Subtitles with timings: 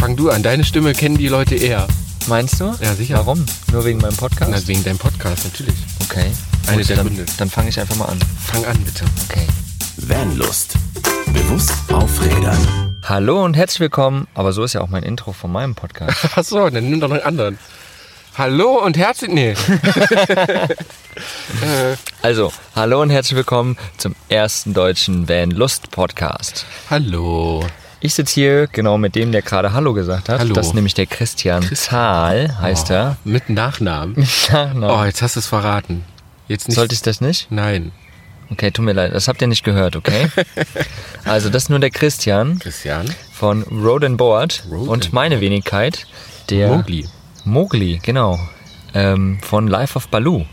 [0.00, 0.42] fang du an.
[0.42, 1.86] Deine Stimme kennen die Leute eher.
[2.26, 2.74] Meinst du?
[2.80, 3.18] Ja, sicher.
[3.18, 3.44] Warum?
[3.70, 4.50] Nur wegen meinem Podcast?
[4.50, 5.74] Na, wegen deinem Podcast, natürlich.
[6.02, 6.30] okay.
[6.66, 7.26] Eine Gut, der dann, Gründe.
[7.36, 8.18] dann fange ich einfach mal an.
[8.46, 9.04] Fang an, bitte.
[9.28, 9.46] Okay.
[9.98, 10.74] Vanlust.
[11.34, 12.96] Bewusst aufrädern.
[13.04, 14.26] Hallo und herzlich willkommen.
[14.34, 16.16] Aber so ist ja auch mein Intro von meinem Podcast.
[16.34, 17.58] Ach so, dann nimm doch noch einen anderen.
[18.38, 19.30] Hallo und herzlich...
[19.30, 19.54] Nee.
[22.22, 26.64] Also, hallo und herzlich willkommen zum ersten deutschen Van Lust Podcast.
[26.88, 27.66] Hallo.
[28.02, 30.40] Ich sitze hier genau mit dem, der gerade Hallo gesagt hat.
[30.40, 30.54] Hallo.
[30.54, 33.18] Das ist nämlich der Christian Zahl, heißt er.
[33.24, 34.14] Mit Nachnamen.
[34.16, 34.90] Nachname.
[34.90, 36.04] Oh, jetzt hast du es verraten.
[36.48, 36.76] Jetzt nicht...
[36.76, 37.48] Sollte ich das nicht?
[37.50, 37.92] Nein.
[38.50, 40.28] Okay, tut mir leid, das habt ihr nicht gehört, okay?
[41.24, 43.14] also, das ist nur der Christian Christian.
[43.32, 46.06] von Road and Board Road und and meine Wenigkeit,
[46.48, 47.06] der Mowgli.
[47.44, 48.40] Mowgli, genau,
[48.94, 50.46] ähm, von Life of Baloo.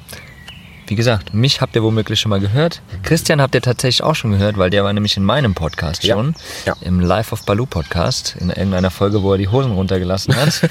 [0.90, 2.82] Wie gesagt, mich habt ihr womöglich schon mal gehört.
[3.04, 6.16] Christian habt ihr tatsächlich auch schon gehört, weil der war nämlich in meinem Podcast Ja,
[6.16, 6.34] schon.
[6.66, 6.76] ja.
[6.82, 8.36] Im Life of Baloo Podcast.
[8.40, 10.62] In irgendeiner Folge, wo er die Hosen runtergelassen hat.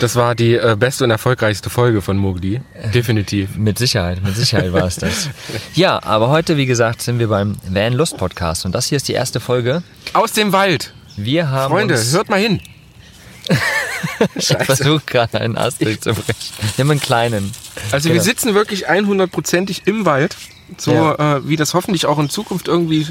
[0.00, 2.60] Das war die äh, beste und erfolgreichste Folge von Mowgli.
[2.94, 3.56] Definitiv.
[3.56, 5.28] mit Sicherheit, mit Sicherheit war es das.
[5.74, 8.64] Ja, aber heute, wie gesagt, sind wir beim Van Lust Podcast.
[8.64, 9.82] Und das hier ist die erste Folge.
[10.12, 10.94] Aus dem Wald.
[11.16, 12.60] Wir haben Freunde, hört mal hin.
[14.34, 16.34] Ich versuche gerade einen Ast durchzubrechen.
[16.76, 17.52] Wir haben einen kleinen.
[17.92, 18.24] Also wir Genau.
[18.24, 20.36] sitzen wirklich 100%ig im Wald.
[20.78, 21.36] So Ja.
[21.36, 23.06] äh, wie das hoffentlich auch in Zukunft irgendwie...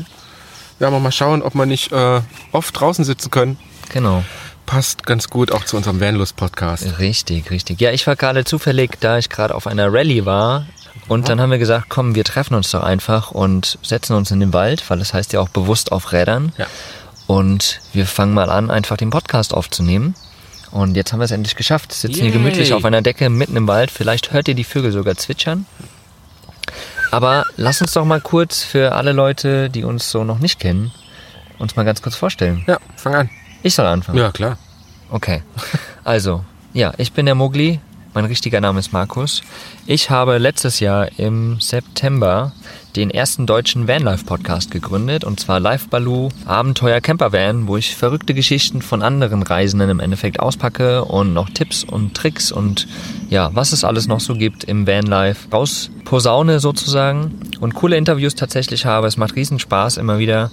[0.80, 2.22] Werden wir mal schauen, ob wir nicht äh,
[2.54, 3.58] oft draußen sitzen können.
[3.92, 4.24] Genau.
[4.66, 7.00] Passt ganz gut auch zu unserem Vanlust-Podcast.
[7.00, 7.82] Richtig, richtig.
[7.82, 10.68] Ja, ich war gerade zufällig, da ich gerade auf einer Rallye war.
[11.10, 14.40] Und dann haben wir gesagt, komm, wir treffen uns doch einfach und setzen uns in
[14.40, 16.54] den Wald, weil das heißt ja auch bewusst auf Rädern.
[16.58, 16.68] Ja.
[17.28, 20.16] Und wir fangen mal an, einfach den Podcast aufzunehmen.
[20.72, 21.94] Und jetzt haben wir es endlich geschafft.
[21.94, 22.34] Sitzen hier Yay.
[22.34, 23.92] gemütlich auf einer Decke mitten im Wald.
[23.92, 25.66] Vielleicht hört ihr die Vögel sogar zwitschern.
[27.12, 30.92] Aber lass uns doch mal kurz für alle Leute, die uns so noch nicht kennen,
[31.58, 32.64] uns mal ganz kurz vorstellen.
[32.68, 33.30] Ja, fang an.
[33.64, 34.20] Ich soll anfangen.
[34.20, 34.58] Ja, klar.
[35.10, 35.42] Okay.
[36.04, 37.80] Also, ja, ich bin der Mogli.
[38.16, 39.44] Mein richtiger Name ist Markus.
[39.86, 42.54] Ich habe letztes Jahr im September
[42.96, 48.34] den ersten deutschen Vanlife-Podcast gegründet und zwar Live Baloo Abenteuer Camper Van, wo ich verrückte
[48.34, 52.88] Geschichten von anderen Reisenden im Endeffekt auspacke und noch Tipps und Tricks und
[53.30, 58.34] ja, was es alles noch so gibt im Vanlife raus posaune sozusagen und coole Interviews
[58.34, 59.06] tatsächlich habe.
[59.06, 60.50] Es macht riesen Spaß immer wieder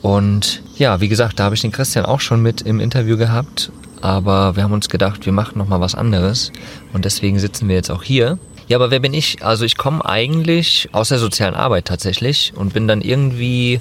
[0.00, 3.72] und ja, wie gesagt, da habe ich den Christian auch schon mit im Interview gehabt.
[4.00, 6.52] Aber wir haben uns gedacht, wir machen nochmal was anderes.
[6.92, 8.38] Und deswegen sitzen wir jetzt auch hier.
[8.70, 9.42] Ja, aber wer bin ich?
[9.42, 13.80] Also ich komme eigentlich aus der sozialen Arbeit tatsächlich und bin dann irgendwie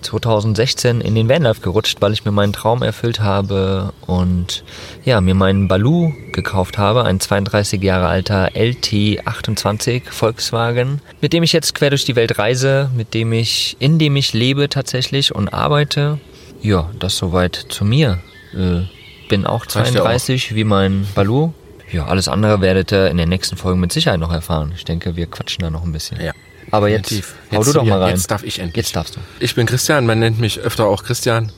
[0.00, 4.64] 2016 in den Vanlife gerutscht, weil ich mir meinen Traum erfüllt habe und
[5.04, 11.52] ja, mir meinen Baloo gekauft habe, ein 32 Jahre alter LT28 Volkswagen, mit dem ich
[11.52, 15.52] jetzt quer durch die Welt reise, mit dem ich, in dem ich lebe tatsächlich und
[15.52, 16.18] arbeite.
[16.62, 18.20] Ja, das soweit zu mir.
[18.54, 18.84] Äh,
[19.30, 20.06] bin auch Reicht ja auch.
[20.06, 21.54] 32 wie mein Baloo.
[21.90, 24.72] Ja, alles andere werdet ihr in den nächsten Folgen mit Sicherheit noch erfahren.
[24.76, 26.20] Ich denke, wir quatschen da noch ein bisschen.
[26.20, 26.32] Ja.
[26.70, 27.34] Aber jetzt, Definitiv.
[27.50, 28.14] hau Jetzt du doch mal rein.
[28.14, 28.76] Jetzt darf ich endlich.
[28.76, 29.20] Jetzt darfst du.
[29.40, 31.50] Ich bin Christian, man nennt mich öfter auch Christian.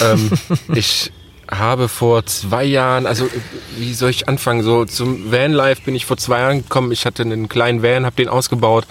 [0.00, 0.30] ähm,
[0.74, 1.12] ich
[1.50, 3.28] habe vor zwei Jahren, also
[3.78, 4.62] wie soll ich anfangen?
[4.62, 6.92] So zum Vanlife bin ich vor zwei Jahren gekommen.
[6.92, 8.86] Ich hatte einen kleinen Van, habe den ausgebaut.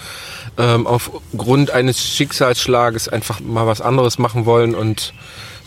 [0.58, 5.14] Ähm, aufgrund eines Schicksalsschlages einfach mal was anderes machen wollen und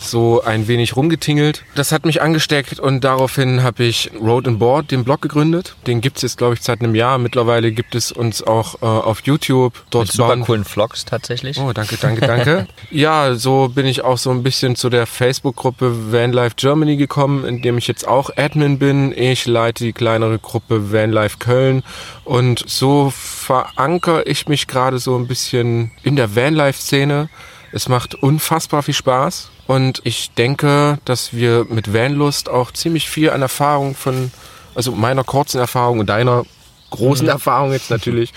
[0.01, 1.63] so ein wenig rumgetingelt.
[1.75, 5.75] Das hat mich angesteckt und daraufhin habe ich Road and Board, den Blog gegründet.
[5.87, 7.17] Den gibt's jetzt, glaube ich, seit einem Jahr.
[7.17, 9.73] Mittlerweile gibt es uns auch äh, auf YouTube.
[9.89, 11.59] Dort Mit super coolen Vlogs tatsächlich.
[11.59, 12.67] Oh, danke, danke, danke.
[12.91, 17.61] ja, so bin ich auch so ein bisschen zu der Facebook-Gruppe Vanlife Germany gekommen, in
[17.61, 19.13] dem ich jetzt auch Admin bin.
[19.15, 21.83] Ich leite die kleinere Gruppe Vanlife Köln
[22.23, 27.29] und so verankere ich mich gerade so ein bisschen in der Vanlife-Szene.
[27.71, 33.29] Es macht unfassbar viel Spaß und ich denke, dass wir mit Vanlust auch ziemlich viel
[33.29, 34.31] an Erfahrung von,
[34.75, 36.43] also meiner kurzen Erfahrung und deiner
[36.89, 38.33] großen Erfahrung jetzt natürlich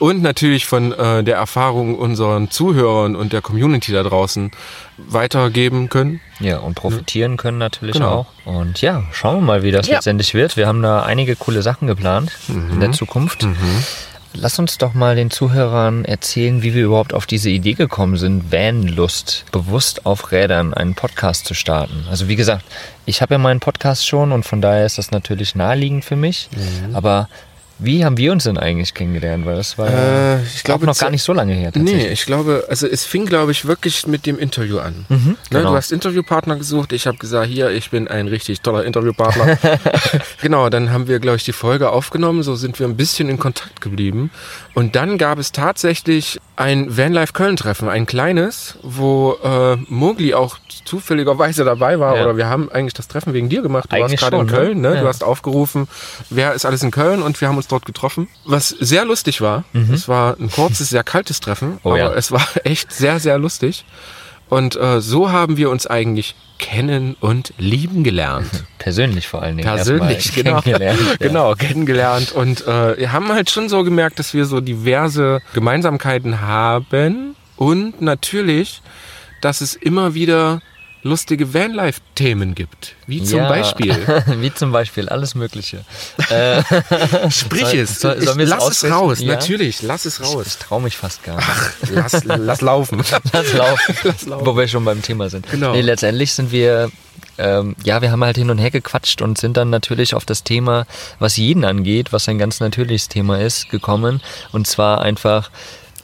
[0.00, 4.50] und natürlich von äh, der Erfahrung unseren Zuhörern und der Community da draußen
[4.98, 6.20] weitergeben können.
[6.40, 8.26] Ja, und profitieren können natürlich Genau.
[8.44, 8.52] auch.
[8.52, 9.94] Und ja, schauen wir mal, wie das Ja.
[9.96, 10.56] letztendlich wird.
[10.56, 12.80] Wir haben da einige coole Sachen geplant in Mhm.
[12.80, 13.46] der Zukunft.
[14.34, 18.50] Lass uns doch mal den Zuhörern erzählen, wie wir überhaupt auf diese Idee gekommen sind,
[18.50, 22.06] Vanlust, bewusst auf Rädern einen Podcast zu starten.
[22.10, 22.64] Also wie gesagt,
[23.04, 26.48] ich habe ja meinen Podcast schon und von daher ist das natürlich naheliegend für mich.
[26.54, 26.96] Mhm.
[26.96, 27.28] Aber
[27.78, 29.44] Wie haben wir uns denn eigentlich kennengelernt?
[29.46, 31.72] Weil das war Äh, ich glaube, noch gar nicht so lange her.
[31.74, 35.06] Nee, ich glaube, also es fing, glaube ich, wirklich mit dem Interview an.
[35.08, 35.70] ne, genau.
[35.70, 39.58] Du hast Interviewpartner gesucht, ich habe gesagt, hier, ich bin ein richtig toller Interviewpartner.
[40.40, 43.38] genau, dann haben wir, glaube ich, die Folge aufgenommen, so sind wir ein bisschen in
[43.38, 44.30] Kontakt geblieben.
[44.74, 51.64] Und dann gab es tatsächlich ein Vanlife Köln-Treffen, ein kleines, wo äh, Mogli auch zufälligerweise
[51.64, 52.16] dabei war.
[52.16, 52.24] Ja.
[52.24, 53.90] Oder wir haben eigentlich das Treffen wegen dir gemacht.
[53.90, 54.52] Du Eigentlich warst gerade in ne?
[54.52, 54.94] Köln, ne?
[54.94, 55.00] Ja.
[55.02, 55.88] Du hast aufgerufen,
[56.30, 58.28] wer ist alles in Köln und wir haben uns dort getroffen.
[58.44, 59.64] Was sehr lustig war.
[59.92, 61.78] Es war ein kurzes, sehr kaltes Treffen, Mhm.
[61.84, 62.12] Oh aber ja.
[62.14, 63.84] es war echt sehr, sehr lustig.
[64.48, 68.50] Und äh, so haben wir uns eigentlich kennen und lieben gelernt.
[68.78, 69.66] Persönlich vor allen Dingen.
[69.66, 70.60] Persönlich, genau.
[70.60, 71.00] kennengelernt.
[71.20, 71.26] Ja.
[71.26, 72.32] Genau, kennengelernt.
[72.32, 77.34] Und äh, wir haben halt schon so gemerkt, dass wir so diverse Gemeinsamkeiten haben.
[77.56, 78.82] Und natürlich,
[79.40, 80.60] dass es immer wieder
[81.02, 82.94] lustige Vanlife-Themen gibt.
[83.06, 83.48] Wie zum Ja.
[83.48, 83.96] Beispiel.
[84.38, 85.84] Wie zum Beispiel, alles Mögliche.
[86.30, 86.62] Äh,
[87.30, 88.00] Sprich Soll- es.
[88.00, 89.20] soll- Ich- wir es lass es raus.
[89.20, 89.34] Ja?
[89.34, 90.58] Natürlich, lass es ich raus.
[90.58, 91.90] traue mich fast gar nicht.
[91.90, 93.02] Lass, lass laufen.
[93.32, 94.46] Lass laufen, Lass laufen.
[94.46, 95.50] wo wir schon beim Thema sind.
[95.50, 95.72] Genau.
[95.72, 96.90] Nee, letztendlich sind wir,
[97.38, 100.44] ähm, ja, wir haben halt hin und her gequatscht und sind dann natürlich auf das
[100.44, 100.86] Thema,
[101.18, 104.22] was jeden angeht, was ein ganz natürliches Thema ist, gekommen.
[104.52, 105.50] Und zwar einfach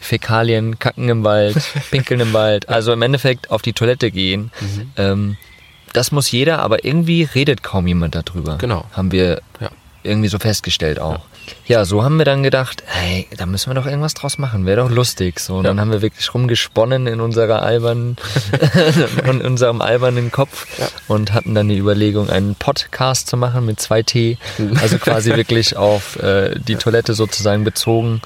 [0.01, 1.57] Fäkalien, Kacken im Wald,
[1.91, 2.69] Pinkeln im Wald.
[2.69, 4.51] Also im Endeffekt auf die Toilette gehen.
[4.61, 4.91] Mhm.
[4.97, 5.37] Ähm,
[5.93, 8.59] das muss jeder, aber irgendwie redet kaum jemand darüber.
[8.59, 8.85] Genau.
[8.93, 9.71] Haben wir Ja.
[10.03, 11.21] irgendwie so festgestellt auch.
[11.67, 14.83] Ja, so haben wir dann gedacht, hey, da müssen wir doch irgendwas draus machen, wäre
[14.83, 15.41] doch lustig.
[15.41, 18.19] So, und dann haben wir wirklich rumgesponnen in unserer albernen,
[19.25, 20.67] in unserem albernen Kopf
[21.09, 24.37] und hatten dann die Überlegung, einen Podcast zu machen mit zwei T,
[24.81, 28.21] also quasi wirklich auf äh, die Toilette sozusagen bezogen.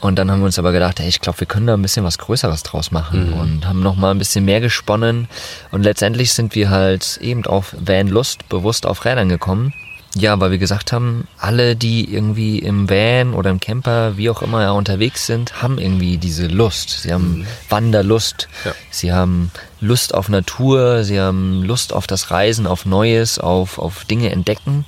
[0.00, 2.04] Und dann haben wir uns aber gedacht, hey, ich glaube, wir können da ein bisschen
[2.04, 5.28] was Größeres draus machen und haben noch mal ein bisschen mehr gesponnen.
[5.72, 9.74] Und letztendlich sind wir halt eben auf Van Lust bewusst auf Rädern gekommen.
[10.16, 14.42] Ja, weil wir gesagt haben, alle, die irgendwie im Van oder im Camper, wie auch
[14.42, 17.02] immer ja, unterwegs sind, haben irgendwie diese Lust.
[17.02, 18.72] Sie haben Wanderlust, Ja.
[18.90, 24.04] sie haben Lust auf Natur, sie haben Lust auf das Reisen, auf Neues, auf, auf
[24.04, 24.84] Dinge entdecken.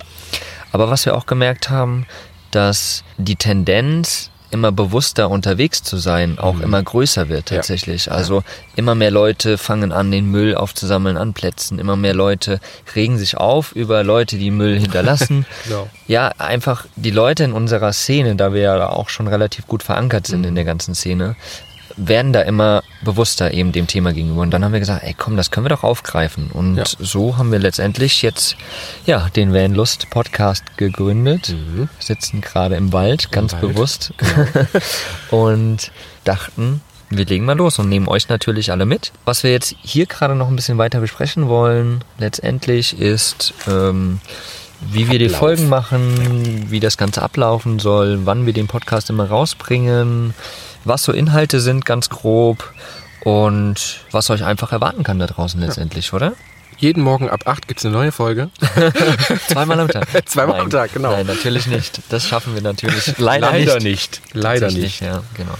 [0.72, 2.04] Aber was wir auch gemerkt haben,
[2.50, 7.56] dass die Tendenz, immer bewusster unterwegs zu sein, auch immer größer wird Ja.
[7.56, 8.12] tatsächlich.
[8.12, 8.44] Also
[8.76, 11.78] immer mehr Leute fangen an, den Müll aufzusammeln an Plätzen.
[11.78, 12.60] Immer mehr Leute
[12.94, 15.46] regen sich auf über Leute, die Müll hinterlassen.
[15.64, 15.88] Genau.
[16.06, 20.26] Ja, einfach die Leute in unserer Szene, da wir ja auch schon relativ gut verankert
[20.26, 21.36] sind in der ganzen Szene,
[21.96, 24.42] werden da immer bewusster eben dem Thema gegenüber.
[24.42, 26.50] Und dann haben wir gesagt, ey komm, das können wir doch aufgreifen.
[26.52, 26.84] Und Ja.
[26.86, 28.56] so haben wir letztendlich jetzt
[29.06, 31.54] ja den Van Lust Podcast gegründet,
[31.98, 34.12] sitzen gerade im Wald, ganz Wald, bewusst
[35.30, 35.90] und
[36.24, 36.80] dachten,
[37.10, 39.12] wir legen mal los und nehmen euch natürlich alle mit.
[39.24, 44.20] Was wir jetzt hier gerade noch ein bisschen weiter besprechen wollen, letztendlich ist, ähm,
[44.90, 45.38] wie wir die Ablauf.
[45.38, 50.34] Folgen machen, wie das Ganze ablaufen soll, wann wir den Podcast immer rausbringen,
[50.84, 52.72] was so Inhalte sind, ganz grob
[53.24, 56.32] und was euch einfach erwarten kann da draußen letztendlich, oder?
[56.78, 58.50] Jeden Morgen ab 8 gibt's eine neue Folge.
[59.46, 60.08] Zweimal am Tag.
[60.28, 60.68] Zweimal am.
[60.68, 61.12] Tag, genau.
[61.12, 62.00] Nein, natürlich nicht.
[62.08, 63.84] Das schaffen wir natürlich leider, Leider nicht.
[63.84, 64.20] nicht.
[64.32, 65.00] Leider nicht.
[65.00, 65.54] Ja, genau.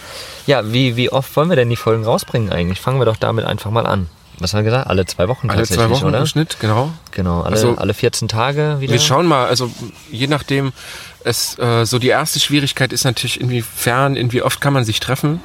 [0.49, 2.81] Ja, wie, wie oft wollen wir denn die Folgen rausbringen eigentlich?
[2.81, 4.09] Fangen wir doch damit einfach mal an.
[4.43, 4.89] Was haben wir gesagt?
[4.89, 6.19] Alle zwei Wochen Alle zwei Wochen oder?
[6.21, 6.91] im Schnitt, genau.
[7.13, 8.93] Genau, alle, Also- alle 14 Tage wieder.
[8.93, 9.71] Wir schauen mal, also
[10.11, 10.73] je nachdem,
[11.25, 15.01] es äh, so die erste Schwierigkeit ist natürlich, inwiefern, in wie oft kann man sich
[15.01, 15.41] treffen.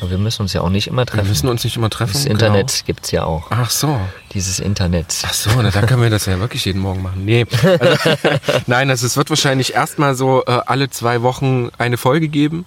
[0.00, 1.28] Aber wir müssen uns ja auch nicht immer Wir treffen.
[1.28, 2.12] müssen uns nicht immer treffen.
[2.12, 2.34] das genau.
[2.34, 3.46] Internet gibt's ja auch.
[3.50, 3.98] Ach so.
[4.34, 5.22] Dieses Internet.
[5.26, 7.24] Ach so, na, dann können wir das ja wirklich jeden Morgen machen.
[7.24, 7.46] Nee.
[7.62, 7.96] Also,
[8.66, 12.66] nein, also es wird wahrscheinlich erstmal so äh, alle zwei Wochen eine Folge geben.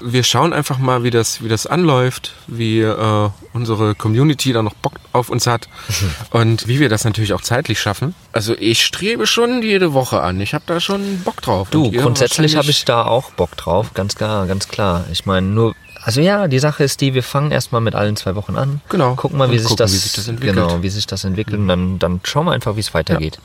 [0.00, 4.74] Wir schauen einfach mal, wie das, wie das anläuft, wie äh, unsere Community da noch
[4.74, 5.68] Bock auf uns hat
[6.30, 8.14] und wie wir das natürlich auch zeitlich schaffen.
[8.32, 10.40] Also ich strebe schon jede Woche an.
[10.40, 11.68] Ich habe da schon Bock drauf.
[11.70, 15.04] Du, grundsätzlich habe ich da auch Bock drauf, ganz klar, ganz klar.
[15.10, 15.74] Ich meine, nur,
[16.08, 18.80] also ja, die Sache ist die, wir fangen erstmal mit allen zwei Wochen an.
[18.88, 19.14] Genau.
[19.14, 20.56] Gucken mal, wie, sich, gucken, das, wie sich das entwickelt.
[20.56, 21.58] Genau, wie sich das entwickelt.
[21.58, 23.38] Und dann, dann schauen wir einfach, wie es weitergeht.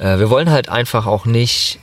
[0.00, 1.78] Äh, wir wollen halt einfach auch nicht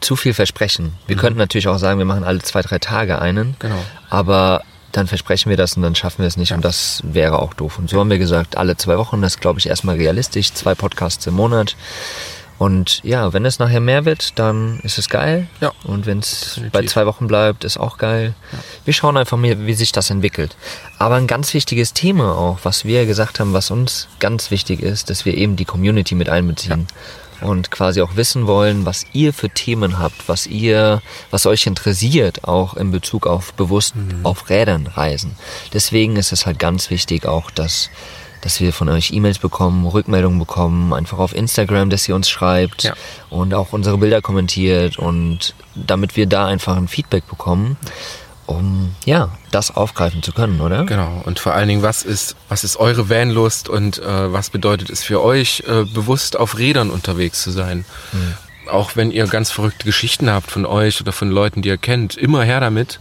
[0.00, 0.94] zu viel versprechen.
[1.06, 3.48] Wir könnten natürlich auch sagen, wir machen alle zwei, drei Tage einen.
[3.48, 3.56] Mhm.
[3.58, 3.84] Genau.
[4.08, 7.52] Aber dann versprechen wir das und dann schaffen wir es nicht und das wäre auch
[7.52, 7.78] doof.
[7.78, 10.74] Und so haben wir gesagt, alle zwei Wochen, das ist, glaube ich erstmal realistisch, zwei
[10.74, 11.76] Podcasts im Monat.
[12.58, 15.46] Und ja, wenn es nachher mehr wird, dann ist es geil.
[15.60, 18.34] Ja, Und wenn es bei zwei Wochen bleibt, ist auch geil.
[18.84, 20.56] Wir schauen einfach mal, wie sich das entwickelt.
[20.98, 25.08] Aber ein ganz wichtiges Thema auch, was wir gesagt haben, was uns ganz wichtig ist,
[25.08, 26.88] dass wir eben die Community mit einbeziehen.
[27.40, 31.00] Und quasi auch wissen wollen, was ihr für Themen habt, was ihr,
[31.30, 34.26] was euch interessiert, auch in Bezug auf bewusst Mhm.
[34.26, 35.36] auf Rädern reisen.
[35.72, 37.90] Deswegen ist es halt ganz wichtig auch, dass
[38.40, 42.84] dass wir von euch E-Mails bekommen, Rückmeldungen bekommen, einfach auf Instagram, dass ihr uns schreibt
[42.84, 42.94] Ja.
[43.30, 47.76] und auch unsere Bilder kommentiert und damit wir da einfach ein Feedback bekommen,
[48.46, 50.84] um ja, das aufgreifen zu können, oder?
[50.84, 51.20] Genau.
[51.26, 55.02] Und vor allen Dingen, was ist, was ist eure Vanlust und äh, was bedeutet es
[55.04, 57.84] für euch, äh, bewusst auf Rädern unterwegs zu sein?
[58.70, 62.16] Auch wenn ihr ganz verrückte Geschichten habt von euch oder von Leuten, die ihr kennt,
[62.16, 63.00] immer her damit.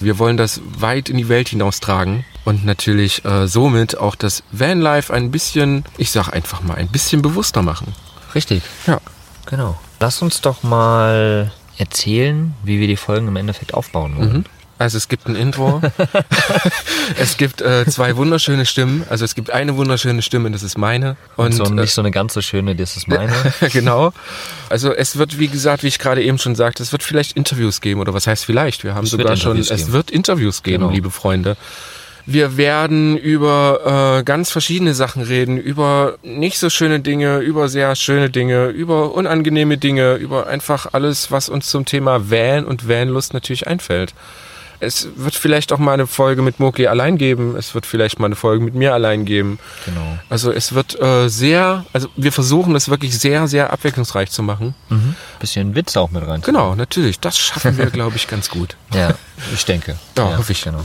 [0.00, 5.12] Wir wollen das weit in die Welt hinaustragen und natürlich äh, somit auch das Vanlife
[5.12, 7.94] ein bisschen, ich sag einfach mal, ein bisschen bewusster machen.
[8.34, 8.62] Richtig.
[8.86, 9.00] Ja.
[9.46, 9.78] Genau.
[10.00, 14.44] Lass uns doch mal erzählen, wie wir die Folgen im Endeffekt aufbauen wollen.
[14.78, 15.80] Also es gibt ein Intro.
[17.18, 19.04] es gibt äh, zwei wunderschöne Stimmen.
[19.08, 21.16] Also es gibt eine wunderschöne Stimme, das ist meine.
[21.36, 23.32] Und so äh, nicht so eine ganz so schöne, das ist meine.
[23.72, 24.12] genau.
[24.68, 27.80] Also es wird, wie gesagt, wie ich gerade eben schon sagte, es wird vielleicht Interviews
[27.80, 28.82] geben oder was heißt vielleicht?
[28.82, 29.92] Wir haben Es sogar schon, Interviews es geben.
[29.92, 30.92] wird Interviews geben, Genau.
[30.92, 31.56] liebe Freunde.
[32.26, 37.94] Wir werden über äh, ganz verschiedene Sachen reden, über nicht so schöne Dinge, über sehr
[37.96, 43.34] schöne Dinge, über unangenehme Dinge, über einfach alles, was uns zum Thema Van und Vanlust
[43.34, 44.14] natürlich einfällt.
[44.78, 48.26] Es wird vielleicht auch mal eine Folge mit Moki allein geben, es wird vielleicht mal
[48.26, 49.60] eine Folge mit mir allein geben.
[49.84, 50.18] Genau.
[50.28, 54.74] Also es wird äh, sehr, also wir versuchen es wirklich sehr, sehr abwechslungsreich zu machen.
[55.38, 56.40] Bisschen Witz auch mit rein.
[56.40, 57.20] Genau, natürlich.
[57.20, 58.76] Das schaffen wir, glaube ich, ganz gut.
[58.92, 59.14] Ja,
[59.54, 59.96] ich denke.
[60.18, 60.62] Ja, hoffe ich.
[60.62, 60.84] Genau.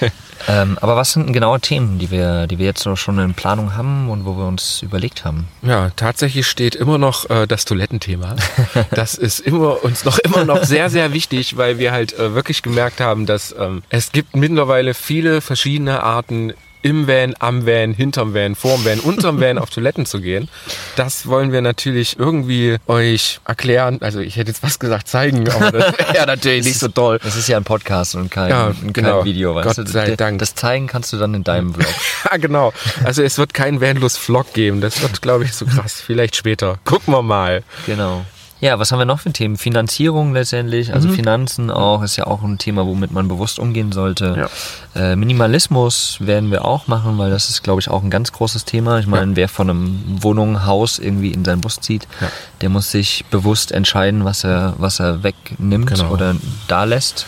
[0.48, 3.34] ähm, aber was sind denn genaue Themen, die wir, die wir jetzt so schon in
[3.34, 5.48] Planung haben und wo wir uns überlegt haben?
[5.62, 8.36] Ja, tatsächlich steht immer noch äh, das Toilettenthema.
[8.90, 12.62] Das ist immer uns noch immer noch sehr, sehr wichtig, weil wir halt äh, wirklich
[12.62, 16.52] gemerkt haben, dass ähm, es gibt mittlerweile viele verschiedene Arten
[16.86, 20.48] im Van, am Van, hinterm Van, vorm Van, unterm Van auf Toiletten zu gehen.
[20.94, 23.98] Das wollen wir natürlich irgendwie euch erklären.
[24.02, 27.18] Also ich hätte jetzt was gesagt, zeigen, aber das wäre natürlich nicht so toll.
[27.24, 29.24] Das ist ja ein Podcast und kein, Ja, kein genau.
[29.24, 29.90] Video, weißt Gott du?
[29.90, 30.38] sei Dank.
[30.38, 31.86] Das zeigen kannst du dann in deinem Vlog.
[32.30, 32.72] Ja, genau.
[33.04, 34.80] Also es wird kein Vanlust-Vlog geben.
[34.80, 36.00] Das wird, glaube ich, so krass.
[36.04, 36.78] Vielleicht später.
[36.84, 37.62] Gucken wir mal.
[37.86, 38.24] Genau.
[38.60, 39.56] Ja, was haben wir noch für Themen?
[39.58, 40.94] Finanzierung letztendlich, Mhm.
[40.94, 44.48] also Finanzen auch, ist ja auch ein Thema, womit man bewusst umgehen sollte.
[44.94, 48.64] Äh, Minimalismus werden wir auch machen, weil das ist, glaube ich, auch ein ganz großes
[48.64, 48.98] Thema.
[48.98, 52.28] Ich meine, wer von einem Wohnung, Haus irgendwie in seinen Bus zieht, Ja.
[52.62, 56.10] der muss sich bewusst entscheiden, was er, was er wegnimmt Genau.
[56.10, 56.34] oder
[56.66, 57.26] da lässt.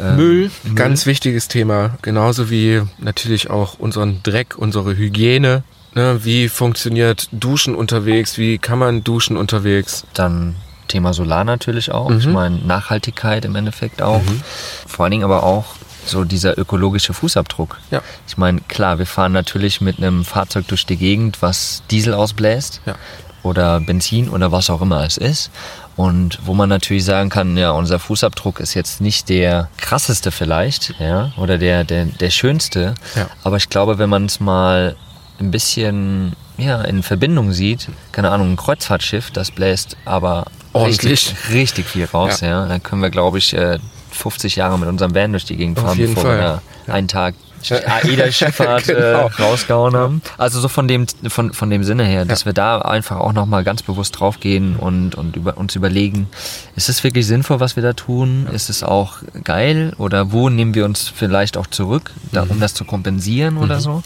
[0.00, 1.98] Ähm, Müll, ganz wichtiges Thema.
[2.02, 5.64] Genauso wie natürlich auch unseren Dreck, unsere Hygiene.
[5.96, 6.20] Ne?
[6.24, 8.36] Wie funktioniert Duschen unterwegs?
[8.36, 10.04] Wie kann man duschen unterwegs?
[10.12, 10.54] Dann
[10.88, 12.10] Thema Solar natürlich auch.
[12.10, 12.18] Mhm.
[12.18, 14.20] Ich meine, Nachhaltigkeit im Endeffekt auch.
[14.86, 15.64] Vor allen Dingen aber auch
[16.04, 17.78] so dieser ökologische Fußabdruck.
[17.90, 18.02] Ja.
[18.28, 22.82] Ich meine, klar, wir fahren natürlich mit einem Fahrzeug durch die Gegend, was Diesel ausbläst
[22.84, 22.94] Ja.
[23.42, 25.50] oder Benzin oder was auch immer es ist.
[25.96, 30.94] Und wo man natürlich sagen kann, ja, unser Fußabdruck ist jetzt nicht der krasseste vielleicht,
[31.00, 32.94] ja, oder der, der, der schönste.
[33.16, 33.28] Ja.
[33.42, 34.94] Aber ich glaube, wenn man es mal
[35.40, 41.10] ein bisschen ja, in Verbindung sieht, keine Ahnung, ein Kreuzfahrtschiff, das bläst aber Ordentlich.
[41.12, 42.48] richtig, richtig viel raus, Ja.
[42.48, 42.66] ja.
[42.66, 43.78] Dann können wir, glaube ich, äh,
[44.10, 46.38] 50 Jahre mit unserem Van durch die Gegend Auf fahren, jeden bevor Fall.
[46.40, 47.34] wir da einen Tag
[47.72, 48.98] AIDA-Schifffahrt Genau.
[48.98, 50.22] äh, rausgehauen haben.
[50.38, 53.64] Also so von dem, von, von dem Sinne her, dass wir da einfach auch nochmal
[53.64, 56.28] ganz bewusst draufgehen und, und über, uns überlegen,
[56.76, 58.46] ist es wirklich sinnvoll, was wir da tun?
[58.52, 59.92] Ist es auch geil?
[59.98, 62.50] Oder wo nehmen wir uns vielleicht auch zurück, da, Mhm.
[62.52, 64.02] um das zu kompensieren oder so?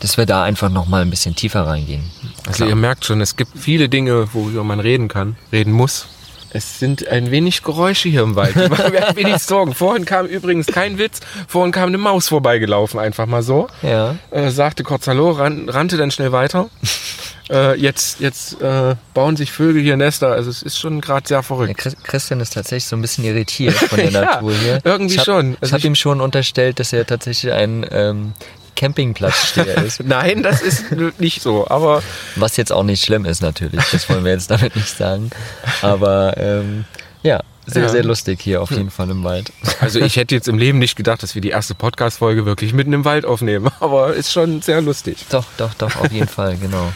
[0.00, 2.04] Dass wir da einfach nochmal ein bisschen tiefer reingehen.
[2.46, 6.06] Also ihr merkt schon, es gibt viele Dinge, worüber man reden kann, reden muss.
[6.50, 8.54] Es sind ein wenig Geräusche hier im Wald.
[8.54, 9.74] Die machen mir ein wenig Sorgen.
[9.74, 11.20] Vorhin kam übrigens kein Witz.
[11.48, 13.68] Vorhin kam eine Maus vorbeigelaufen, einfach mal so.
[13.82, 14.16] Ja.
[14.30, 16.68] Äh, sagte kurz Hallo, ran, rannte dann schnell weiter.
[17.50, 20.32] äh, jetzt jetzt äh, bauen sich Vögel hier Nester.
[20.32, 21.78] Also es ist schon gerade sehr Ja, verrückt.
[21.78, 24.78] Chris- Christian ist tatsächlich so ein bisschen irritiert von der Ja, Natur hier.
[24.84, 25.52] irgendwie ich hab, schon.
[25.54, 28.32] Ich Also habe ich- ihm schon unterstellt, dass er tatsächlich ein ähm,
[28.76, 30.00] Campingplatzsteher ist.
[30.04, 30.84] Nein, das ist
[31.18, 31.66] nicht so.
[31.68, 32.02] Aber
[32.36, 35.30] Was jetzt auch nicht schlimm ist natürlich, das wollen wir jetzt damit nicht sagen.
[35.82, 36.84] Aber ähm,
[37.22, 37.88] ja, sehr, Ja.
[37.88, 39.52] sehr lustig hier auf jeden Fall im Wald.
[39.80, 42.92] also ich hätte jetzt im Leben nicht gedacht, dass wir die erste Podcast-Folge wirklich mitten
[42.92, 43.70] im Wald aufnehmen.
[43.80, 45.26] Aber ist schon sehr lustig.
[45.30, 46.92] Doch, doch, doch, auf jeden Fall, genau.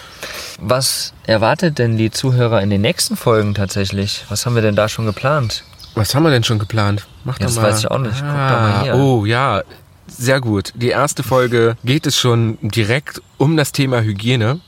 [0.61, 4.25] Was erwartet denn die Zuhörer in den nächsten Folgen tatsächlich?
[4.29, 5.65] Was haben wir denn da schon geplant?
[5.97, 7.07] Was haben wir denn schon geplant?
[7.25, 7.71] Mach Ja, doch das mal.
[7.73, 8.23] weiß ich auch nicht.
[8.23, 8.95] Ah.
[8.95, 9.63] Oh ja,
[10.11, 10.73] sehr gut.
[10.75, 14.61] Die erste Folge geht es schon direkt um das Thema Hygiene.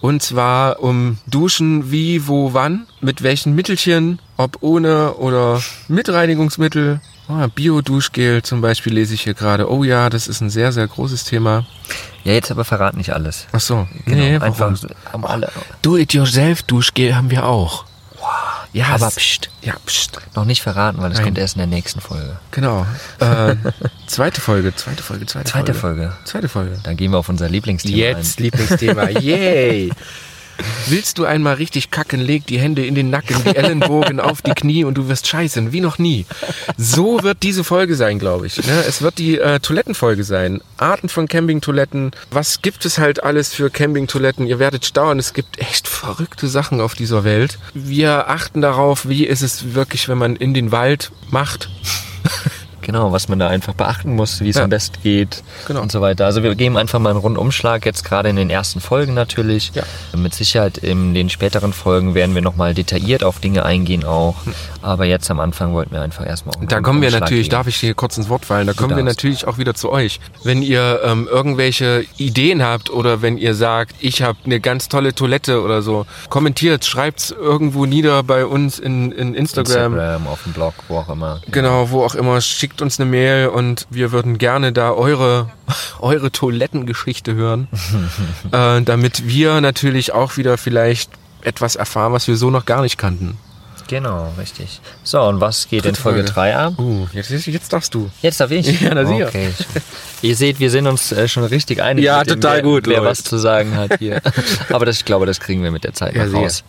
[0.00, 7.00] Und zwar um Duschen, wie, wo, wann, mit welchen Mittelchen, ob ohne oder mit Reinigungsmittel.
[7.26, 9.70] Ah, Bio-Duschgel zum Beispiel lese ich hier gerade.
[9.70, 11.66] Oh ja, das ist ein sehr, sehr großes Thema.
[12.24, 13.46] Ja, jetzt aber verrat nicht alles.
[13.52, 14.76] Ach so, Genau, nee, einfach warum?
[14.76, 14.88] so,
[15.22, 15.50] alle.
[15.82, 17.84] Do-it-yourself-Duschgel haben wir auch.
[18.72, 20.18] Ja, Aber pst, Ja, pst.
[20.34, 21.26] noch nicht verraten, weil das Nein.
[21.28, 22.38] kommt erst in der nächsten Folge.
[22.50, 22.86] Genau.
[23.20, 23.56] Äh,
[24.06, 26.02] zweite Folge, zweite Folge, zweite, Zweite Folge.
[26.02, 26.16] Folge.
[26.24, 26.78] Zweite Folge.
[26.84, 29.08] Dann gehen wir auf unser Lieblingsthema Jetzt Lieblingsthema.
[29.10, 29.90] Yay!
[30.88, 34.52] Willst du einmal richtig kacken, leg die Hände in den Nacken, die Ellenbogen auf die
[34.52, 36.26] Knie und du wirst scheißen, wie noch nie.
[36.76, 38.56] So wird diese Folge sein, glaube ich.
[38.66, 38.84] Ne?
[38.88, 40.60] Es wird die äh, Toilettenfolge sein.
[40.76, 42.12] Arten von Campingtoiletten.
[42.30, 44.46] Was gibt es halt alles für Campingtoiletten?
[44.46, 47.58] Ihr werdet staunen, es gibt echt verrückte Sachen auf dieser Welt.
[47.74, 51.68] Wir achten darauf, wie ist es wirklich, wenn man in den Wald macht.
[52.88, 54.64] Genau, was man da einfach beachten muss, wie es Ja.
[54.64, 55.82] am besten geht Genau.
[55.82, 56.24] und so weiter.
[56.24, 59.72] Also wir geben einfach mal einen Rundumschlag, jetzt gerade in den ersten Folgen natürlich.
[59.74, 59.82] Ja.
[60.16, 64.36] Mit Sicherheit in den späteren Folgen werden wir nochmal detailliert auf Dinge eingehen auch.
[64.80, 67.56] Aber jetzt am Anfang wollten wir einfach erstmal Da kommen wir natürlich, geben.
[67.58, 70.18] darf ich hier kurz ins Wort fallen, da kommen wir natürlich auch wieder zu euch.
[70.42, 75.14] Wenn ihr ähm, irgendwelche Ideen habt oder wenn ihr sagt, ich habe eine ganz tolle
[75.14, 79.92] Toilette oder so, kommentiert, schreibt's irgendwo nieder bei uns in, in Instagram.
[79.92, 81.42] Instagram, auf dem Blog, wo auch immer.
[81.50, 85.50] Genau, wo auch immer, schickt uns eine Mail und wir würden gerne da eure,
[86.00, 87.68] eure Toilettengeschichte hören,
[88.52, 91.10] äh, damit wir natürlich auch wieder vielleicht
[91.42, 93.38] etwas erfahren, was wir so noch gar nicht kannten.
[93.88, 94.80] Genau, richtig.
[95.02, 96.32] So, und was geht in Dritte Folge Folge.
[96.32, 96.78] 3 ab?
[96.78, 98.10] Uh, jetzt, jetzt darfst du.
[98.20, 98.66] Jetzt darf ich?
[98.82, 99.28] Ja, sicher.
[99.28, 99.50] Okay.
[100.20, 102.04] Ihr seht, wir sind uns äh, schon richtig einig.
[102.04, 103.10] Ja, mit dem, total wer, gut, Wer läuft.
[103.10, 104.20] was zu sagen hat hier.
[104.70, 106.64] Aber das, ich glaube, das kriegen wir mit der Zeit Ja, raus.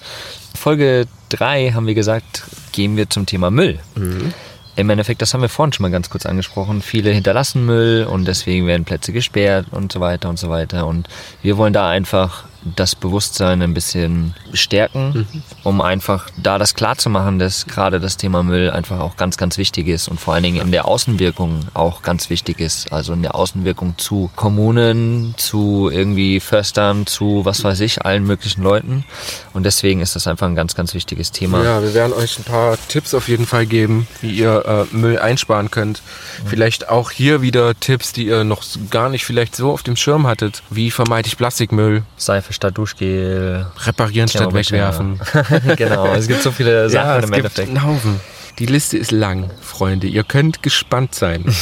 [0.58, 3.80] Folge 3 haben wir gesagt, gehen wir zum Thema Müll.
[3.96, 4.34] Mhm.
[4.76, 6.82] Im Endeffekt, das haben wir vorhin schon mal ganz kurz angesprochen.
[6.82, 10.88] Viele hinterlassen Müll und deswegen werden Plätze gesperrt und so weiter und so weiter.
[10.88, 11.08] Und
[11.42, 15.44] wir wollen da einfach das Bewusstsein ein bisschen stärken, Mhm.
[15.64, 19.38] um einfach da das klar zu machen, dass gerade das Thema Müll einfach auch ganz,
[19.38, 22.92] ganz wichtig ist und vor allen Dingen in der Außenwirkung auch ganz wichtig ist.
[22.92, 28.62] Also in der Außenwirkung zu Kommunen, zu irgendwie Förstern, zu was weiß ich, allen möglichen
[28.62, 29.06] Leuten.
[29.54, 31.64] Und deswegen ist das einfach ein ganz, ganz wichtiges Thema.
[31.64, 35.18] Ja, wir werden euch ein paar Tipps auf jeden Fall geben, wie ihr äh, Müll
[35.20, 36.02] einsparen könnt.
[36.46, 40.28] Vielleicht auch hier wieder Tipps, die ihr noch gar nicht vielleicht so auf dem Schirm
[40.28, 40.62] hattet.
[40.70, 42.04] Wie vermeide ich Plastikmüll?
[42.18, 43.66] Seife statt Duschgel.
[43.86, 45.20] Reparieren statt wegwerfen.
[45.78, 47.70] genau, es gibt so viele Sachen Ja, es im gibt Endeffekt.
[47.70, 48.20] einen Haufen.
[48.60, 50.08] Die Liste ist lang, Freunde.
[50.08, 51.46] Ihr könnt gespannt sein.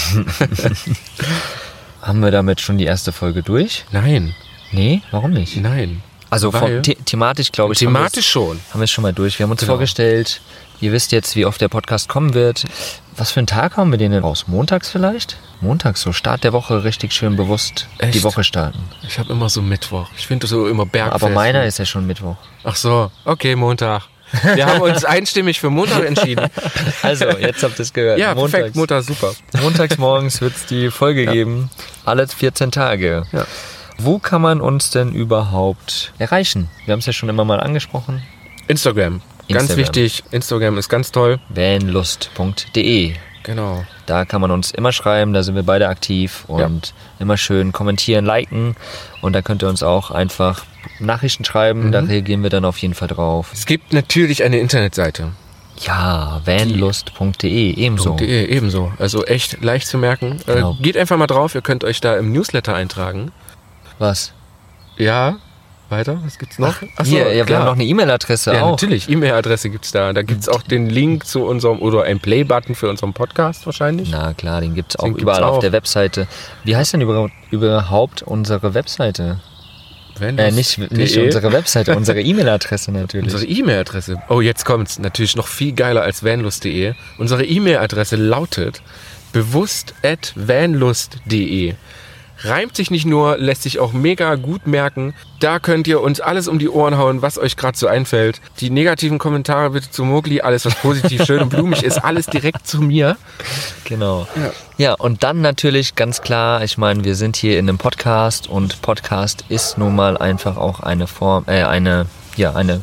[2.01, 3.85] Haben wir damit schon die erste Folge durch?
[3.91, 4.33] Nein,
[4.71, 5.55] Nee, warum nicht?
[5.57, 6.01] nein.
[6.29, 8.43] Also vom, the thematisch, glaube ich, Thematisch schon.
[8.43, 9.39] haben wir es- haben wir es schon mal durch.
[9.39, 9.73] Wir haben uns Genau.
[9.73, 10.41] vorgestellt,
[10.81, 12.65] ihr wisst jetzt, wie oft der Podcast kommen wird.
[13.17, 14.45] Was für einen Tag haben wir den denn raus?
[14.47, 15.37] Montags vielleicht?
[15.59, 18.23] Montags, so Start der Woche, richtig schön bewusst die Echt?
[18.23, 18.77] Woche starten.
[19.07, 20.07] Ich habe immer so Mittwoch.
[20.15, 21.23] Ich finde so immer Bergfest.
[21.23, 22.35] Aber meiner ist ja schon Mittwoch.
[22.63, 24.03] Ach so, okay, Montag.
[24.53, 26.47] Wir haben uns einstimmig für Montag entschieden.
[27.01, 28.19] Also, jetzt habt ihr es gehört.
[28.19, 29.33] Ja, Montags, perfekt, Montag, super.
[29.61, 31.69] Montags morgens wird es die Folge geben.
[32.05, 33.23] Alle 14 Tage.
[33.31, 33.45] Ja.
[33.97, 36.69] Wo kann man uns denn überhaupt erreichen?
[36.85, 38.21] Wir haben es ja schon immer mal angesprochen.
[38.67, 39.21] Instagram.
[39.49, 39.77] Ganz Instagram.
[39.77, 41.39] wichtig, Instagram ist ganz toll.
[41.49, 43.15] vanlust.de.
[43.43, 43.85] Genau.
[44.05, 48.25] Da kann man uns immer schreiben, da sind wir beide aktiv und immer schön kommentieren,
[48.25, 48.75] liken.
[49.21, 50.65] Und da könnt ihr uns auch einfach
[50.99, 53.51] Nachrichten schreiben, da reagieren wir dann auf jeden Fall drauf.
[53.53, 55.31] Es gibt natürlich eine Internetseite.
[55.79, 58.15] Ja, vanlust.de, ebenso.
[58.15, 58.91] .de ebenso.
[58.97, 60.39] Also echt leicht zu merken.
[60.45, 60.73] Genau.
[60.73, 63.31] Äh, geht einfach mal drauf, ihr könnt euch da im Newsletter eintragen.
[63.99, 64.33] Was?
[64.97, 65.37] Ja,
[65.89, 66.75] weiter, was gibt's noch?
[66.97, 67.59] Ach so, Hier, ja, wir klar.
[67.59, 68.71] haben noch eine E-Mail-Adresse Ja, auch.
[68.71, 69.09] natürlich.
[69.09, 70.13] E-Mail-Adresse gibt's da.
[70.13, 74.09] Da gibt's auch den Link zu unserem oder ein Play-Button für unseren Podcast wahrscheinlich.
[74.11, 75.59] Na klar, den gibt's auch Den gibt's überall auf auch.
[75.59, 76.27] der Webseite.
[76.63, 79.39] Wie heißt denn über, überhaupt unsere Webseite?
[80.19, 83.31] Äh, es nicht, de- nicht unsere Webseite, unsere E-Mail-Adresse natürlich.
[83.31, 84.21] Unsere E-Mail-Adresse.
[84.29, 84.97] Oh, jetzt kommt's.
[84.97, 86.93] Natürlich noch viel geiler als vanlust.de.
[87.19, 88.81] Unsere E-Mail-Adresse lautet
[89.31, 91.75] bewusst at vanlust.de.
[92.43, 95.13] Reimt sich nicht nur, lässt sich auch mega gut merken.
[95.39, 98.41] Da könnt ihr uns alles um die Ohren hauen, was euch gerade so einfällt.
[98.59, 102.67] Die negativen Kommentare bitte zu Mogli, alles was positiv, schön und blumig ist, alles direkt
[102.67, 103.17] zu mir.
[103.83, 104.27] Genau.
[104.35, 104.51] Ja.
[104.79, 108.81] Ja, und dann natürlich ganz klar, ich meine, wir sind hier in einem Podcast und
[108.83, 112.81] Podcast ist nun mal einfach auch eine Form, äh, eine, ja, eine,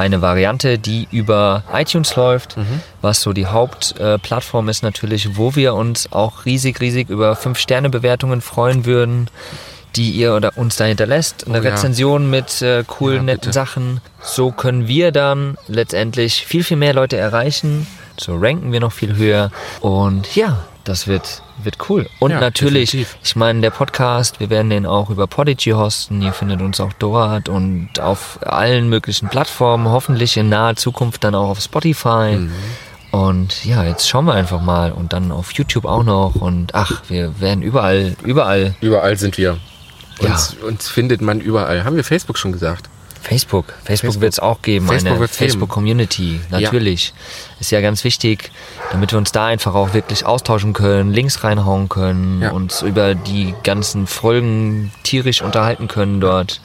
[0.00, 2.56] eine Variante, die über iTunes läuft,
[3.00, 8.40] was so die Hauptplattform äh, ist natürlich, wo wir uns auch riesig, riesig über 5-Sterne-Bewertungen
[8.40, 9.28] freuen würden,
[9.96, 11.46] die ihr oder uns da hinterlässt.
[11.46, 11.70] Eine Oh ja.
[11.70, 13.52] Rezension mit äh, coolen, Ja, netten bitte.
[13.52, 14.00] Sachen.
[14.22, 17.86] So können wir dann letztendlich viel, viel mehr Leute erreichen.
[18.18, 19.50] So ranken wir noch viel höher.
[19.80, 22.08] Und ja, das wird, wird cool.
[22.18, 23.18] Und Ja, natürlich, definitiv.
[23.22, 26.22] ich meine, der Podcast, wir werden den auch über Podigy hosten.
[26.22, 29.88] Ihr findet uns auch dort und auf allen möglichen Plattformen.
[29.88, 32.36] Hoffentlich in naher Zukunft dann auch auf Spotify.
[32.38, 32.52] Mhm.
[33.10, 34.92] Und ja, jetzt schauen wir einfach mal.
[34.92, 36.36] Und dann auf YouTube auch noch.
[36.36, 38.74] Und ach, wir werden überall, überall.
[38.80, 39.58] Überall sind wir.
[40.20, 40.30] Ja.
[40.30, 41.84] Uns, uns findet man überall.
[41.84, 42.88] Haben wir Facebook schon gesagt?
[43.22, 43.66] Facebook.
[43.84, 44.20] Facebook, Facebook.
[44.22, 45.28] wird es auch geben, Facebook eine.
[45.28, 47.12] Facebook-Community, natürlich.
[47.60, 48.50] Ist ja ganz wichtig,
[48.92, 52.50] damit wir uns da einfach auch wirklich austauschen können, Links reinhauen können, Ja.
[52.52, 56.60] uns über die ganzen Folgen tierisch unterhalten können dort.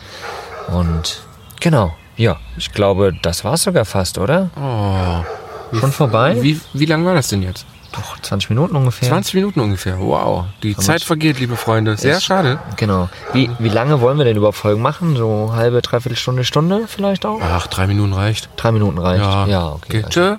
[0.68, 1.22] Und
[1.60, 4.50] genau, ja, ich glaube, das war's sogar fast, oder?
[4.56, 5.78] Oh.
[5.78, 6.38] Schon vorbei?
[6.42, 7.66] Wie, wie lang war das denn jetzt?
[7.96, 9.08] Doch, 20 Minuten ungefähr.
[9.08, 10.00] 20 Minuten ungefähr.
[10.00, 10.46] Wow.
[10.64, 11.96] Die Zeit vergeht, liebe Freunde.
[11.98, 12.60] Sehr Ist- schade.
[12.76, 13.10] Genau.
[13.34, 15.16] Wie, wie lange wollen wir denn überhaupt Folgen machen?
[15.16, 17.40] So halbe, dreiviertel Stunde, Stunde vielleicht auch?
[17.42, 18.50] Ach, drei Minuten reicht.
[18.58, 19.24] Drei Minuten reicht.
[19.24, 20.04] Ja, ja okay.
[20.10, 20.36] Tschö.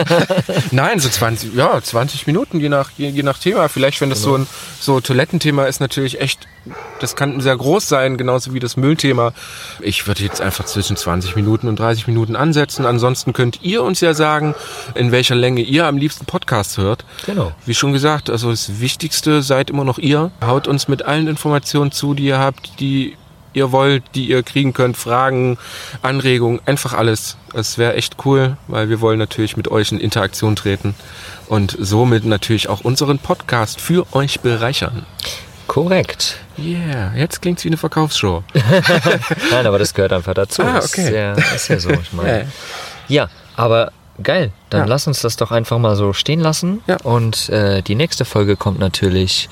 [0.70, 3.68] Nein, so 20, ja, 20 Minuten, je nach, je, je nach Thema.
[3.68, 4.46] Vielleicht, wenn das so ein
[4.80, 6.46] so Toilettenthema ist, natürlich echt,
[7.00, 9.32] das kann sehr groß sein, genauso wie das Müllthema.
[9.80, 12.86] Ich würde jetzt einfach zwischen 20 Minuten und 30 Minuten ansetzen.
[12.86, 14.54] Ansonsten könnt ihr uns ja sagen,
[14.94, 17.04] in welcher Länge ihr am liebsten Podcasts hört.
[17.26, 17.52] Genau.
[17.66, 20.30] Wie schon gesagt, also das Wichtigste seid immer noch ihr.
[20.44, 23.16] Haut uns mit allen Informationen zu, die ihr habt, die
[23.52, 25.58] ihr wollt, die ihr kriegen könnt, Fragen,
[26.02, 27.36] Anregungen, einfach alles.
[27.52, 30.94] Es wäre echt cool, weil wir wollen natürlich mit euch in Interaktion treten
[31.48, 35.04] und somit natürlich auch unseren Podcast für euch bereichern.
[35.70, 36.36] Korrekt.
[36.58, 38.42] Yeah, jetzt klingt's wie eine Verkaufsshow.
[39.52, 40.62] Nein, aber das gehört einfach dazu.
[40.62, 41.02] Ah, Das okay.
[41.04, 42.40] Ist ja, ist ja so, ich meine.
[42.40, 42.44] Ja.
[43.06, 44.50] Ja, aber geil.
[44.68, 44.86] Dann Ja.
[44.86, 46.80] lass uns das doch einfach mal so stehen lassen.
[46.88, 46.96] Ja.
[47.04, 49.48] Und äh, die nächste Folge kommt natürlich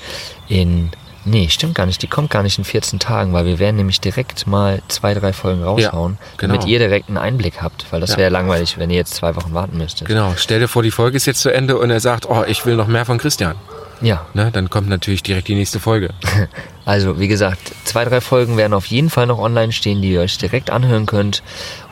[0.49, 0.91] in.
[1.23, 2.01] Nee, stimmt gar nicht.
[2.01, 5.31] Die kommt gar nicht in 14 Tagen, weil wir werden nämlich direkt mal zwei, drei
[5.31, 6.53] Folgen raushauen, genau.
[6.53, 8.17] damit ihr direkt einen Einblick habt, weil das Ja.
[8.17, 10.05] wäre langweilig, wenn ihr jetzt zwei Wochen warten müsstet.
[10.07, 12.65] Genau, stell dir vor, die Folge ist jetzt zu Ende und er sagt, oh, ich
[12.65, 13.55] will noch mehr von Christian.
[14.01, 16.09] Ja, Ne, dann kommt natürlich direkt die nächste Folge.
[16.85, 20.21] also wie gesagt, zwei, drei Folgen werden auf jeden Fall noch online stehen, die ihr
[20.21, 21.43] euch direkt anhören könnt.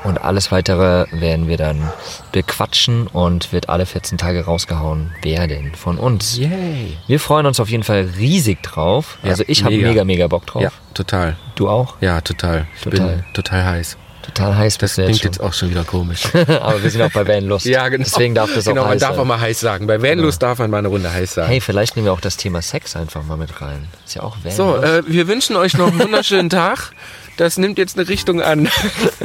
[0.03, 1.91] Und alles weitere werden wir dann
[2.31, 6.37] bequatschen und wird alle 14 Tage rausgehauen werden von uns.
[6.37, 6.97] Yay.
[7.07, 9.17] Wir freuen uns auf jeden Fall riesig drauf.
[9.23, 10.03] Ja, also ich habe mega.
[10.05, 10.61] mega, Bock drauf.
[10.61, 11.35] Ja, total.
[11.55, 11.95] Du auch?
[11.99, 12.67] Ja, total.
[12.75, 13.07] Ich Total.
[13.07, 13.97] bin total heiß.
[14.27, 16.23] Total heiß Das klingt jetzt jetzt auch schon wieder komisch.
[16.47, 17.65] Aber wir sind auch bei Vanlust.
[17.65, 19.19] Deswegen darf das genau, auch man heiß darf sein.
[19.19, 19.87] auch mal heiß sagen.
[19.87, 21.47] Bei Vanlust darf man mal eine Runde heiß sagen.
[21.47, 23.87] Hey, vielleicht nehmen wir auch das Thema Sex einfach mal mit rein.
[24.05, 24.57] Ist ja auch Vanlust.
[24.57, 26.91] so, äh, wir wünschen euch noch einen wunderschönen Tag.
[27.37, 28.67] Das nimmt jetzt eine Richtung an,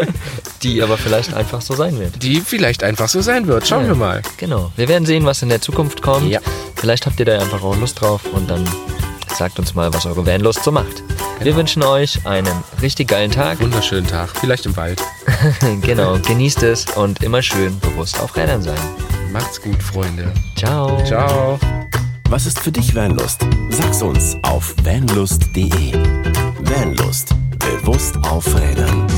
[0.63, 2.23] die aber vielleicht einfach so sein wird.
[2.23, 3.67] die vielleicht einfach so sein wird.
[3.67, 3.89] Schauen Ja.
[3.89, 4.23] wir mal.
[4.37, 4.71] Genau.
[4.77, 6.29] Wir werden sehen, was in der Zukunft kommt.
[6.31, 6.41] Ja.
[6.77, 8.69] Vielleicht habt ihr da einfach auch Lust drauf und dann
[9.35, 11.03] sagt uns mal, was eure Vanlust so macht.
[11.43, 11.57] Genau.
[11.57, 13.61] Wir wünschen euch einen richtig geilen Tag.
[13.61, 14.31] Wunderschönen Tag.
[14.37, 15.03] Vielleicht im Wald.
[15.81, 16.17] genau.
[16.19, 18.79] Genießt es und immer schön bewusst auf Rädern sein.
[19.33, 20.33] Macht's gut, Freunde.
[20.57, 21.03] Ciao.
[21.05, 21.59] Ciao.
[22.29, 23.45] Was ist für dich Vanlust?
[23.71, 25.95] Sag's uns auf vanlust.de.
[26.61, 27.35] Vanlust.
[27.59, 29.09] Bewusst aufrädern.